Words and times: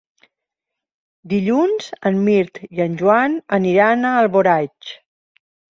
Dilluns 1.33 1.91
en 2.11 2.19
Mirt 2.31 2.59
i 2.79 2.85
en 2.89 2.99
Joan 3.03 3.39
aniran 3.61 4.13
a 4.15 4.19
Alboraig. 4.25 4.95